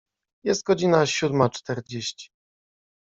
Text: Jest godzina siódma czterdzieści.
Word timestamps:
Jest 0.43 0.63
godzina 0.63 1.05
siódma 1.05 1.49
czterdzieści. 1.49 2.29